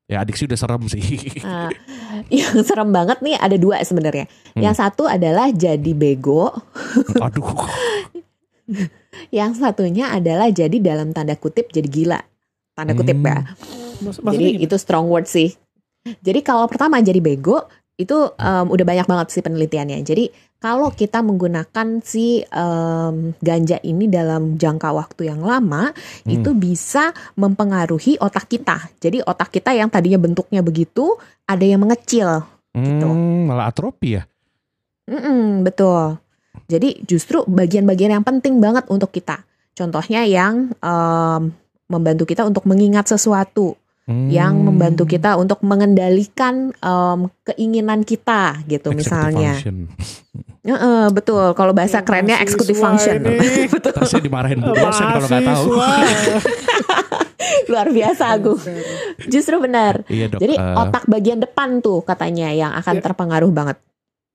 [0.05, 1.01] Ya adiksi udah serem sih.
[2.11, 4.27] Eh, yang serem banget nih ada dua sebenarnya.
[4.51, 4.59] Hmm.
[4.61, 6.51] Yang satu adalah jadi bego,
[7.17, 7.47] Aduh.
[9.31, 12.19] yang satunya adalah jadi dalam tanda kutip jadi gila.
[12.71, 13.25] Tanda kutip Hmm.
[13.25, 13.37] ya.
[14.01, 14.65] Mas- Jadi maksudnya gimana?
[14.65, 15.55] itu strong word sih.
[16.19, 17.63] Jadi kalau pertama jadi bego
[17.95, 20.01] itu em, udah banyak banget sih penelitiannya.
[20.01, 26.29] Jadi kalau kita menggunakan si em, ganja ini dalam jangka waktu yang lama, Hmm.
[26.29, 28.93] itu bisa mempengaruhi otak kita.
[29.01, 32.45] Jadi otak kita yang tadinya bentuknya begitu, ada yang mengecil.
[32.71, 33.03] gitu.
[33.03, 34.23] Hmm, malah atropi ya.
[35.11, 36.15] Mm-mm, betul.
[36.71, 39.43] Jadi justru bagian-bagian yang penting banget untuk kita.
[39.75, 41.51] Contohnya yang em,
[41.91, 44.27] membantu kita untuk mengingat sesuatu, Hmm.
[44.27, 49.53] yang membantu kita untuk mengendalikan em, keinginan kita gitu Executive misalnya.
[49.53, 49.75] function.
[50.73, 51.45] Heeh, betul.
[51.53, 53.17] Kalau bahasa Oh, kerennya executive function.
[53.19, 53.65] ini.
[53.71, 53.93] betul.
[54.01, 55.65] Saya dimarahin Bu dosen kalau nggak tahu.
[57.67, 58.59] Luar biasa Agung.
[59.23, 60.03] Justru benar.
[60.07, 60.39] Iya dok.
[60.39, 63.01] Jadi eh, otak bagian depan tuh katanya yang akan Ya.
[63.01, 63.77] terpengaruh banget.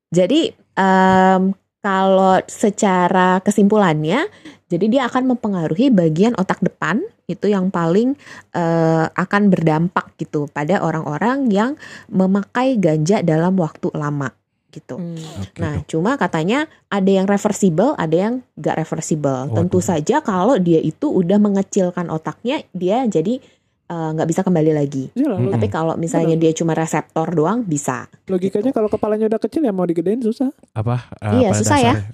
[0.09, 0.41] Jadi
[0.75, 1.43] em,
[1.79, 4.27] kalau secara kesimpulannya,
[4.67, 8.15] jadi dia akan mempengaruhi bagian otak depan itu yang paling
[8.55, 11.75] eh, akan berdampak gitu pada orang-orang yang
[12.11, 14.31] memakai ganja dalam waktu lama
[14.77, 15.01] gitu.
[15.01, 15.17] Hmm.
[15.17, 19.49] oke, Nah, cuma katanya ada yang reversible, ada yang gak reversible.
[19.57, 19.89] Tentu Waduh.
[19.89, 23.41] saja kalau dia itu udah mengecilkan otaknya, dia jadi
[23.87, 25.09] eh, nggak bisa kembali lagi.
[25.13, 25.53] Iya lah, Hmm.
[25.53, 28.07] Tapi kalau misalnya dia cuma reseptor doang bisa.
[28.27, 30.51] logikanya kalau kepalanya udah kecil ya mau digedein susah.
[30.73, 31.07] apa?
[31.17, 31.95] eh, Iya, pada susah ya.
[31.95, 32.11] dasarnya-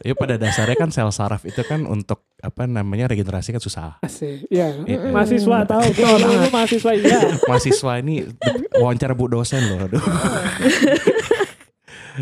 [0.00, 3.98] Iya pada dasarnya kan sel saraf itu kan untuk apa namanya regenerasi kan susah.
[4.00, 4.46] Asik.
[4.48, 4.78] Iya.
[4.78, 5.10] Mm-mm.
[5.10, 5.82] Mahasiswa tahu.
[5.96, 7.18] Gue orang dulu mahasiswa iya.
[7.50, 8.14] mahasiswa ini
[8.72, 10.02] wawancara bu dosen loh aduh.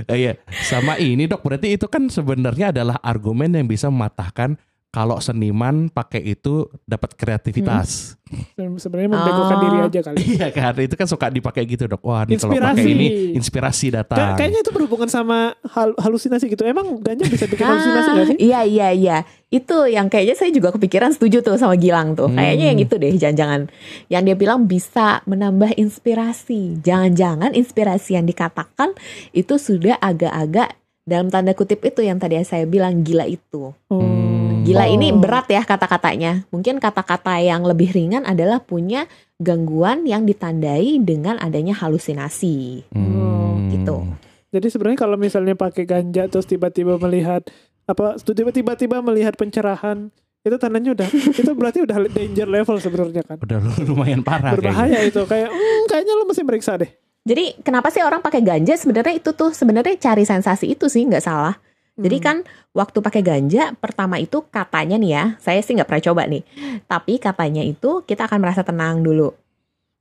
[0.03, 4.61] Eh, Iya, sama ini dok berarti itu kan sebenarnya adalah argumen yang bisa mematahkan
[4.97, 8.17] kalau seniman pakai itu dapat kreativitas.
[8.57, 9.63] Sebenarnya membegokan Oh.
[9.63, 10.17] diri aja kali.
[10.35, 12.01] Iya kan, itu kan suka dipakai gitu dok.
[12.01, 12.89] Wah, ini kalau pakai Inspirasi.
[12.91, 13.07] ini
[13.37, 14.35] inspirasi Kay- datang.
[14.35, 16.65] kayaknya itu berhubungan sama hal- halusinasi gitu.
[16.65, 18.37] Emang ganja bisa bikin halusinasi Ah, gak sih?
[18.41, 19.17] iya iya iya.
[19.47, 22.27] Itu yang kayaknya saya juga kepikiran setuju tuh sama Gilang tuh.
[22.27, 22.35] Hmm.
[22.35, 23.61] Kayaknya yang itu deh jangan-jangan.
[24.09, 26.81] Yang dia bilang bisa menambah inspirasi.
[26.81, 28.97] Jangan-jangan inspirasi yang dikatakan
[29.31, 30.73] itu sudah agak-agak
[31.05, 33.71] dalam tanda kutip itu yang tadi saya bilang gila itu.
[33.87, 34.26] Oh.
[34.67, 35.23] Gila ini Oh.
[35.23, 36.45] berat ya kata-katanya.
[36.51, 39.07] Mungkin kata-kata yang lebih ringan adalah punya
[39.39, 42.91] gangguan yang ditandai dengan adanya halusinasi.
[42.91, 43.71] Hmm.
[43.71, 44.07] gitu.
[44.55, 47.43] Jadi sebenarnya kalau misalnya pakai ganja terus tiba-tiba melihat
[47.87, 50.11] apa tiba-tiba melihat pencerahan
[50.47, 51.09] itu tandanya udah
[51.43, 53.37] itu berarti udah danger level sebenarnya kan.
[53.43, 54.71] Udah lumayan parah kayaknya.
[54.71, 56.91] Berbahaya itu kayak hmm, kayaknya lu mesti meriksa deh.
[57.27, 58.79] Jadi kenapa sih orang pakai ganja?
[58.79, 61.59] Sebenarnya itu tuh sebenarnya cari sensasi itu sih nggak salah.
[61.97, 62.25] Jadi Hmm.
[62.25, 62.37] kan
[62.77, 66.45] waktu pakai ganja pertama itu katanya nih ya, saya sih nggak pernah coba nih.
[66.85, 69.33] Tapi katanya itu kita akan merasa tenang dulu.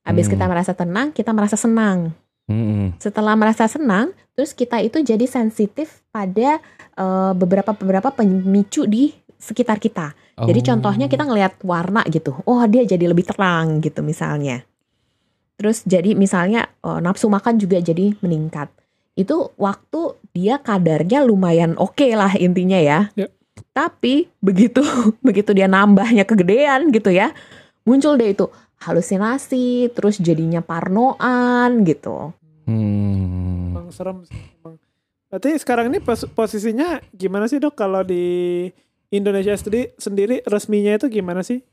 [0.03, 0.33] Habis Hmm.
[0.35, 2.11] kita merasa tenang, kita merasa senang.
[2.45, 2.93] Mm-mm.
[3.01, 6.61] Setelah merasa senang, terus kita itu jadi sensitif pada
[6.95, 10.15] eh, beberapa beberapa pemicu di sekitar kita.
[10.39, 10.65] Jadi Oh.
[10.71, 12.31] contohnya kita ngelihat warna gitu.
[12.47, 14.63] Oh, dia jadi lebih terang gitu misalnya.
[15.55, 18.67] Terus jadi misalnya eh, nafsu makan juga jadi meningkat.
[19.15, 23.09] Itu waktu dia kadarnya lumayan oke lah intinya ya.
[23.15, 23.31] Ya.
[23.71, 24.83] Tapi begitu
[25.27, 27.31] begitu dia nambahnya kegedean gitu ya,
[27.87, 28.51] muncul deh itu
[28.83, 32.35] halusinasi, terus jadinya parnoan gitu.
[32.67, 33.71] Hmm.
[33.71, 34.35] Emang serem sih.
[34.61, 34.75] Emang.
[35.31, 38.67] Berarti sekarang ini pos- posisinya gimana sih dok kalau di
[39.11, 41.63] Indonesia sendiri, sendiri resminya itu gimana sih?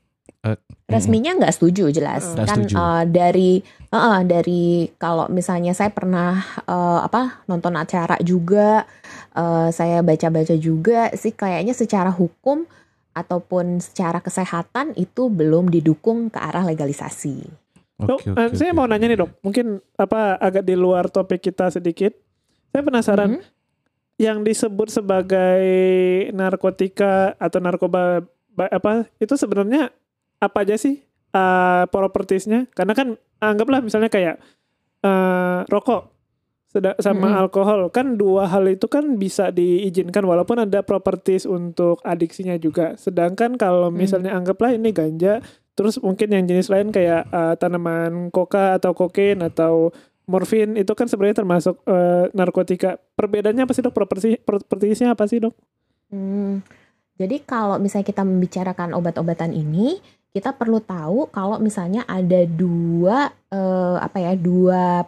[0.85, 2.75] Resminya nggak setuju jelas Nggak kan setuju.
[2.75, 8.83] eh, dari eh, eh, dari kalau misalnya saya pernah eh, apa nonton acara juga
[9.31, 12.67] eh, saya baca-baca juga sih kayaknya secara hukum
[13.13, 17.37] ataupun secara kesehatan itu belum didukung ke arah legalisasi.
[17.95, 18.75] Eh, oke, saya oke.
[18.75, 22.09] mau nanya nih dok, mungkin apa agak di luar topik kita sedikit.
[22.67, 23.41] Saya penasaran, Mhm.
[24.15, 25.61] yang disebut sebagai
[26.33, 29.93] narkotika atau narkoba ba- apa itu sebenarnya
[30.43, 30.99] apa aja sih
[31.31, 32.67] uh, propertiesnya?
[32.75, 34.39] Karena kan anggaplah misalnya kayak
[35.03, 36.15] eh, rokok
[36.73, 37.37] sama Mhm.
[37.43, 42.95] alkohol kan dua hal itu kan bisa diizinkan walaupun ada properties untuk adiksinya juga.
[42.95, 43.99] Sedangkan kalau Hmm.
[43.99, 49.41] misalnya anggaplah ini ganja Terus mungkin yang jenis lain kayak uh, tanaman koka atau kokain
[49.41, 49.89] atau
[50.29, 53.01] morfin itu kan sebenarnya termasuk uh, narkotika.
[53.17, 53.93] Perbedaannya apa sih dok?
[53.97, 55.57] Properti propertiesnya apa sih dok?
[56.13, 56.61] Hmm,
[57.17, 59.97] jadi kalau misalnya kita membicarakan obat-obatan ini,
[60.33, 65.05] kita perlu tahu kalau misalnya ada dua eh, apa ya dua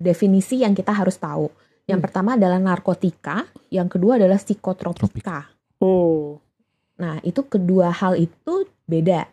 [0.00, 1.52] definisi yang kita harus tahu.
[1.86, 2.06] Yang Hmm.
[2.08, 5.52] pertama adalah narkotika, yang kedua adalah psikotropika.
[5.78, 6.40] Oh,
[7.02, 9.26] Nah, itu kedua hal itu beda.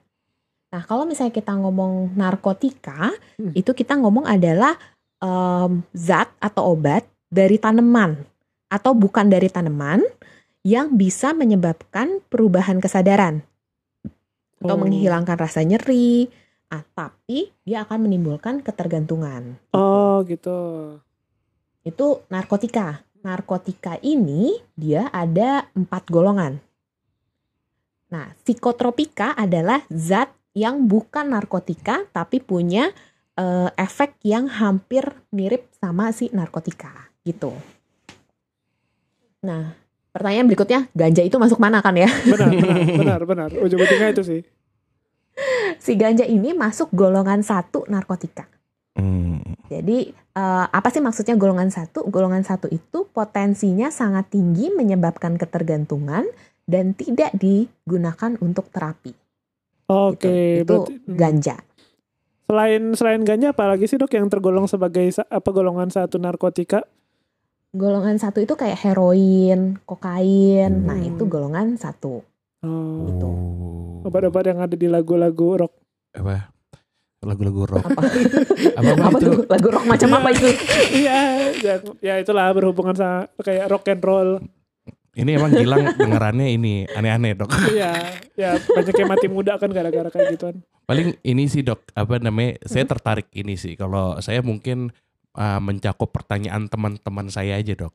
[0.73, 3.53] Nah, kalau misalnya kita ngomong narkotika, Hmm.
[3.53, 4.73] itu kita ngomong adalah
[5.19, 8.15] em, zat atau obat dari tanaman
[8.71, 9.99] atau bukan dari tanaman
[10.63, 13.43] yang bisa menyebabkan perubahan kesadaran
[14.59, 14.81] atau Oh.
[14.83, 16.27] menghilangkan rasa nyeri,
[16.69, 19.55] ah, tapi dia akan menimbulkan ketergantungan.
[19.71, 20.59] oh gitu.
[21.81, 23.01] Itu narkotika.
[23.19, 26.59] Narkotika ini dia ada empat golongan.
[28.09, 32.91] Nah, psikotropika adalah zat yang bukan narkotika tapi punya
[33.35, 36.91] eh, efek yang hampir mirip sama si narkotika
[37.23, 37.55] gitu.
[39.39, 39.71] Nah,
[40.13, 42.09] pertanyaan berikutnya, ganja itu masuk mana kan ya?
[42.25, 43.49] Benar, benar, benar, benar.
[43.55, 44.41] Ujung-ujungnya itu sih.
[45.79, 48.49] Si ganja ini masuk golongan satu narkotika.
[48.99, 49.39] Hmm.
[49.71, 52.03] Jadi eh, apa sih maksudnya golongan satu?
[52.09, 56.27] Golongan satu itu potensinya sangat tinggi menyebabkan ketergantungan
[56.69, 59.15] dan tidak digunakan untuk terapi.
[59.89, 60.61] Oke, gitu.
[60.61, 61.17] Itu berarti hmm.
[61.17, 61.57] ganja.
[62.49, 66.81] selain selain ganja apalagi sih dok yang tergolong sebagai apa golongan satu narkotika?
[67.69, 70.89] Golongan satu itu kayak heroin, kokain.
[70.89, 71.09] Nah Hmm.
[71.13, 72.25] itu golongan satu.
[72.59, 73.29] Oh, Gitu.
[73.29, 74.07] Oh.
[74.09, 75.73] obat-obat yang ada di lagu-lagu rock.
[76.17, 76.49] Apa?
[77.21, 77.83] Lagu-lagu rock.
[77.83, 78.01] Apa?
[78.79, 79.27] Apa, apa itu?
[79.27, 79.35] tuh?
[79.45, 80.47] Lagu rock macam apa itu?
[81.03, 81.19] Iya,
[81.61, 84.29] ya, ya itulah berhubungan sama kayak rock and roll.
[85.13, 87.51] Ini emang Gilang dengerannya ini aneh-aneh dok.
[87.69, 87.91] Iya,
[88.33, 90.63] ya banyak yang mati muda kan gara-gara kayak gituan.
[90.87, 92.55] Paling ini sih dok, apa namanya?
[92.63, 93.75] Saya tertarik ini sih.
[93.75, 94.95] Kalau saya mungkin
[95.33, 97.93] uh, mencakup pertanyaan teman-teman saya aja dok.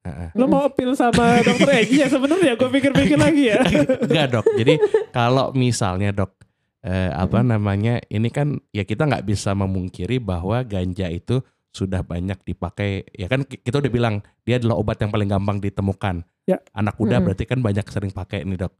[0.00, 0.32] Heeh.
[0.32, 3.60] Lo mau appeal sama dokter Egi ya sebenarnya gue pikir-pikir lagi ya.
[4.08, 4.46] Enggak dok.
[4.54, 4.74] Jadi
[5.10, 6.32] kalau misalnya dok,
[6.80, 8.00] eh, apa namanya?
[8.02, 13.04] Ini kan ya kita nggak bisa memungkiri bahwa ganja itu sudah banyak dipakai.
[13.12, 16.24] Ya kan ki- kita udah bilang dia adalah obat yang paling gampang ditemukan.
[16.48, 16.58] Ya.
[16.72, 17.30] Anak muda Mm-mm.
[17.30, 18.72] berarti kan banyak sering pakai nih dok.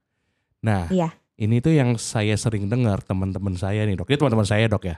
[0.60, 1.12] Nah, Iya.
[1.36, 4.08] ini tuh yang saya sering dengar teman-teman saya nih dok.
[4.08, 4.96] Ini teman-teman saya dok ya.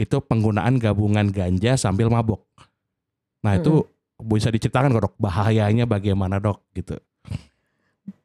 [0.00, 2.40] Itu penggunaan gabungan ganja sambil mabok.
[3.44, 3.84] Nah itu
[4.16, 6.96] bisa diceritakan kok dok bahayanya bagaimana dok gitu.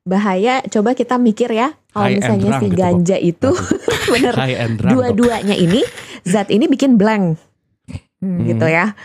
[0.05, 1.73] Bahaya, coba kita mikir ya.
[1.89, 3.49] Kalau High misalnya si gitu, ganja itu
[4.13, 4.91] bener dok.
[4.93, 5.81] dua-duanya ini
[6.23, 7.35] zat ini bikin blank
[8.23, 8.47] Hmm.
[8.47, 8.95] gitu ya.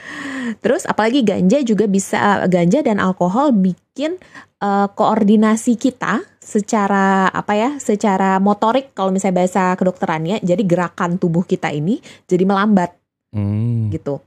[0.64, 4.16] Terus apalagi ganja juga bisa ganja dan alkohol bikin
[4.62, 7.70] eh, koordinasi kita secara apa ya?
[7.76, 12.96] Secara motorik kalau misalnya bahasa kedokterannya, jadi gerakan tubuh kita ini jadi melambat
[13.30, 13.94] Hmm.
[13.94, 14.18] gitu.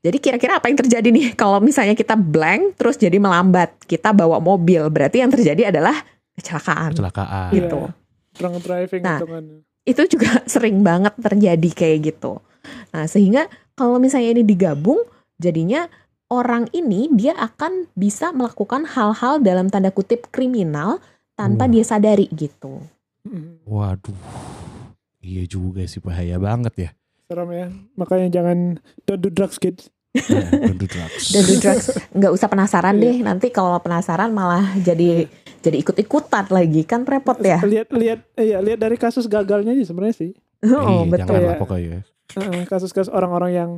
[0.00, 4.42] Jadi kira-kira apa yang terjadi nih kalau misalnya kita blank terus jadi melambat, kita bawa
[4.42, 5.94] mobil, berarti yang terjadi adalah
[6.34, 7.50] kecelakaan Kecelakaan.
[7.52, 7.54] Iya.
[7.54, 7.80] gitu.
[8.30, 9.58] drunk driving Nah, hitungannya.
[9.84, 12.42] itu juga sering banget terjadi kayak gitu.
[12.90, 13.46] Nah, sehingga
[13.76, 14.98] kalau misalnya ini digabung,
[15.36, 15.86] jadinya
[16.26, 20.98] orang ini dia akan bisa melakukan hal-hal dalam tanda kutip kriminal
[21.40, 21.72] tanpa Hmm.
[21.72, 22.84] dia sadari gitu.
[23.64, 24.16] Waduh.
[25.20, 26.90] Iya juga sih bahaya banget ya.
[27.24, 27.66] Serem ya.
[27.94, 28.58] Makanya jangan
[29.04, 29.88] don't do drugs kids.
[30.10, 31.30] Don't do drugs.
[31.30, 33.04] Do drugs nggak usah penasaran Iya.
[33.04, 33.16] deh.
[33.22, 35.28] Nanti kalau penasaran malah jadi
[35.60, 37.60] jadi ikut-ikutan lagi kan repot ya.
[37.62, 40.30] Lihat lihat iya lihat dari kasus gagalnya aja sebenarnya sih.
[40.66, 41.36] Oh Iya, betul.
[41.38, 41.56] Ya.
[41.56, 42.00] pokoknya.
[42.66, 43.70] Kasus-kasus orang-orang yang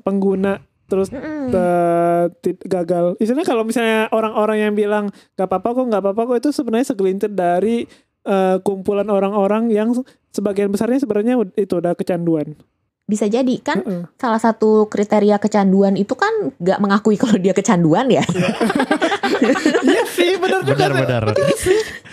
[0.00, 3.18] pengguna terus eh, ti- gagal.
[3.18, 7.30] Istilahnya kalau misalnya orang-orang yang bilang nggak apa-apa kok nggak apa-apa kok itu sebenarnya segelintir
[7.34, 7.86] dari
[8.26, 9.94] eh, kumpulan orang-orang yang
[10.30, 12.54] sebagian besarnya sebenarnya itu udah kecanduan.
[13.06, 14.02] Bisa jadi kan Heeh.
[14.18, 18.26] salah satu kriteria kecanduan itu kan nggak mengakui kalau dia kecanduan ya.
[19.86, 20.88] Iya sih benar juga.
[20.88, 21.22] Benar, benar.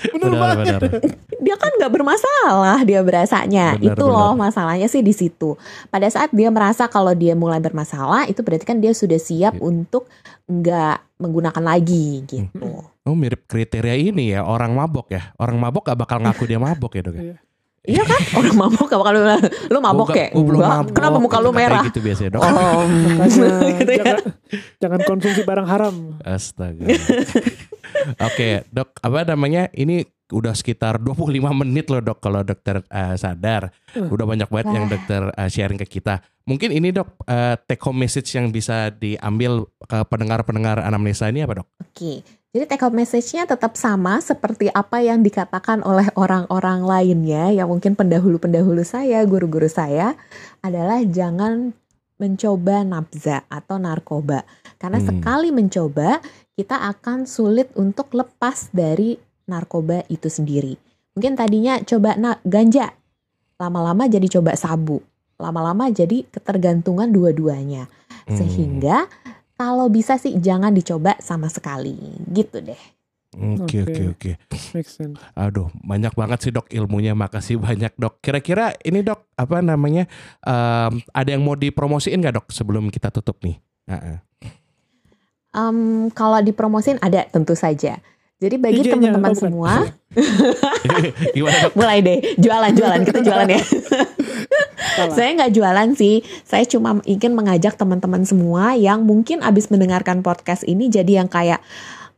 [0.03, 0.57] Benar Benar, banget.
[0.59, 0.81] benar.
[1.45, 4.15] dia kan nggak bermasalah dia berasanya Benar, itu benar.
[4.15, 5.55] loh masalahnya sih di situ
[5.87, 9.61] pada saat dia merasa kalau dia mulai bermasalah itu berarti kan dia sudah siap Iya.
[9.61, 10.07] untuk
[10.45, 15.35] nggak menggunakan lagi gitu Oh mirip kriteria ini ya orang mabok ya.
[15.35, 17.35] Orang mabok gak bakal ngaku dia mabok ya dok ya.
[17.83, 18.03] Iya.
[18.07, 20.27] kan orang mabok gak bakal bilang, lu mabok ya
[20.95, 22.41] kenapa muka lu merah gitu biasanya dok.
[22.47, 24.23] oh Makanya gitu ya jangan,
[24.79, 25.95] jangan konsumsi barang haram.
[26.23, 26.87] Astaga.
[28.23, 33.75] Oke dok apa namanya ini udah sekitar 25 menit loh dok kalau dokter eh, sadar.
[33.91, 34.07] Uh.
[34.07, 36.23] Udah banyak banget yang dokter eh, sharing ke kita.
[36.47, 41.59] Mungkin ini dok eh, take home message yang bisa diambil ke pendengar-pendengar anamnesa ini apa
[41.59, 41.67] dok?
[41.83, 47.65] Oke, jadi take home message-nya tetap sama seperti apa yang dikatakan oleh orang-orang lainnya yang
[47.65, 50.13] mungkin pendahulu-pendahulu saya, guru-guru saya
[50.61, 51.73] adalah jangan
[52.21, 54.45] mencoba nafza atau narkoba.
[54.77, 55.09] Karena Hmm.
[55.09, 56.21] sekali mencoba,
[56.53, 59.17] kita akan sulit untuk lepas dari
[59.49, 60.77] narkoba itu sendiri.
[61.17, 62.93] Mungkin tadinya coba na- ganja,
[63.57, 65.01] lama-lama jadi coba sabu,
[65.41, 67.89] lama-lama jadi ketergantungan dua-duanya.
[68.29, 68.37] Hmm.
[69.63, 71.95] Kalau bisa sih jangan dicoba sama sekali
[72.35, 72.75] gitu deh.
[73.33, 73.79] Oke Oke.
[73.87, 74.31] oke oke.
[74.75, 75.17] Make sense.
[75.33, 77.15] Aduh, banyak banget sih dok ilmunya.
[77.15, 78.19] Makasih banyak dok.
[78.19, 80.05] Kira-kira ini dok apa namanya?
[80.43, 83.55] em, ada yang mau dipromosiin nggak dok sebelum kita tutup nih?
[83.87, 84.17] Heeh.
[85.55, 88.03] Em, kalau dipromosin ada tentu saja.
[88.43, 89.73] Jadi bagi teman-teman semua,
[91.79, 93.61] mulai deh jualan-jualan kita jualan ya.
[95.09, 100.61] Saya nggak jualan sih, saya cuma ingin mengajak teman-teman semua yang mungkin abis mendengarkan podcast
[100.63, 101.63] ini jadi yang kayak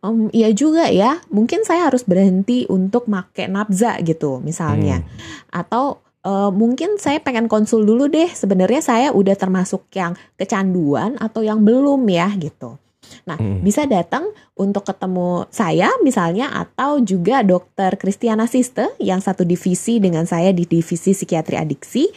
[0.02, 5.02] "Em, iya juga ya, mungkin saya harus berhenti untuk make nafza gitu misalnya.
[5.50, 11.42] atau eh, mungkin saya pengen konsul dulu deh sebenarnya saya udah termasuk yang kecanduan atau
[11.42, 12.76] yang belum ya gitu.
[13.26, 13.60] Nah, Hmm.
[13.66, 20.24] bisa datang untuk ketemu saya misalnya atau juga dokter Kristiana Siste yang satu divisi dengan
[20.24, 22.08] saya di divisi psikiatri adiksi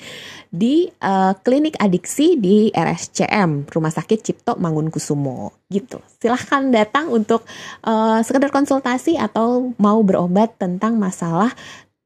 [0.49, 6.01] di eh, klinik adiksi di RSCM Rumah Sakit Cipto Mangunkusumo gitu.
[6.21, 7.45] Silahkan datang untuk
[7.85, 11.53] eh, sekedar konsultasi atau mau berobat tentang masalah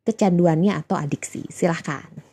[0.02, 1.46] kecanduannya atau adiksi.
[1.46, 2.31] Silahkan.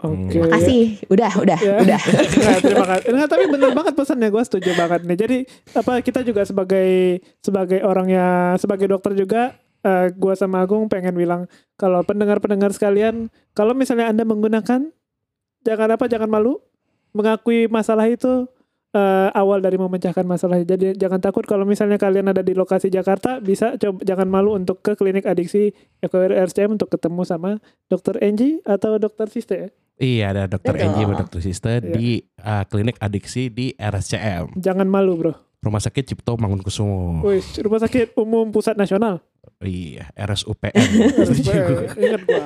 [0.00, 0.32] Oke.
[0.32, 0.84] Terima Makasih.
[1.12, 1.74] Udah, udah, Ya.
[1.84, 2.00] udah.
[2.44, 3.06] Nah, terima kasih.
[3.12, 5.18] Enggak, tapi bener banget pesannya gue setuju banget nih.
[5.20, 5.36] Jadi
[5.76, 11.16] apa kita juga sebagai sebagai orang yang sebagai dokter juga eh gue sama Agung pengen
[11.16, 11.48] bilang
[11.80, 14.92] kalau pendengar-pendengar sekalian kalau misalnya anda menggunakan
[15.64, 16.60] jangan apa jangan malu
[17.16, 18.44] mengakui masalah itu
[18.92, 20.60] eh, awal dari memecahkan masalah.
[20.62, 24.82] Jadi jangan takut kalau misalnya kalian ada di lokasi Jakarta bisa coba jangan malu untuk
[24.84, 25.72] ke klinik adiksi
[26.04, 27.50] RCM untuk ketemu sama
[27.88, 29.68] dokter Angie atau dokter Siste ya.
[30.00, 30.86] Iya ada dokter Betul.
[30.88, 31.92] Angie sama dokter Siste Iya.
[31.92, 32.08] di
[32.40, 35.32] uh, klinik adiksi di RSCM Jangan malu bro.
[35.60, 37.20] Rumah Sakit Cipto Mangunkusumo.
[37.20, 39.20] Wih, Rumah Sakit Umum Pusat Nasional.
[39.60, 40.72] Iya RSUPN.
[42.00, 42.44] Ingat gua.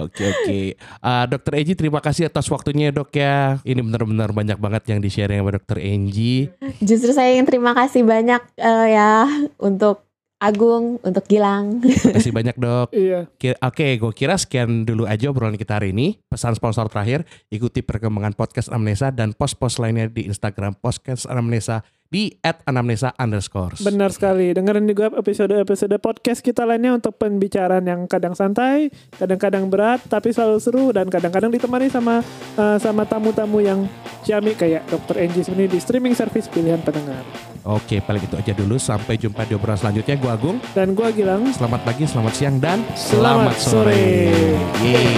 [0.00, 0.60] Oke oke.
[1.04, 3.60] Uh, dokter Angie terima kasih atas waktunya dok ya.
[3.68, 6.56] Ini benar-benar banyak banget yang di sharing sama dokter Angie.
[6.80, 9.28] Justru saya yang terima kasih banyak eh, ya
[9.60, 10.08] untuk
[10.44, 11.80] Agung, untuk Gilang.
[11.80, 12.92] Terima kasih banyak dok.
[12.92, 13.32] Iya.
[13.64, 16.20] Oke, gue kira sekian dulu aja obrolan kita hari ini.
[16.28, 21.80] Pesan sponsor terakhir, ikuti perkembangan podcast Anamnesa dan post-post lainnya di Instagram podcast Anamnesa
[22.12, 23.74] di @anamnesa underscore.
[23.82, 24.54] Benar sekali.
[24.54, 30.62] Dengerin juga episode-episode podcast kita lainnya untuk pembicaraan yang kadang santai, kadang-kadang berat, tapi selalu
[30.62, 32.22] seru dan kadang-kadang ditemani sama
[32.54, 33.90] eh, sama tamu-tamu yang
[34.22, 35.16] ciamik kayak Dr.
[35.26, 37.53] Angie ini di streaming service pilihan pendengar.
[37.64, 38.76] Oke, paling itu aja dulu.
[38.76, 40.20] Sampai jumpa di obrolan selanjutnya.
[40.20, 40.56] Gue Agung.
[40.76, 41.48] Dan gua Gilang.
[41.48, 44.36] Selamat pagi, selamat siang, dan Selamat sore.
[44.84, 45.16] Yeay.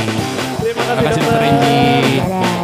[0.62, 2.55] Terima Terima kasih, kasih dokter.